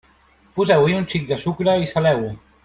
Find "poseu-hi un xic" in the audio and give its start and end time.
0.55-1.29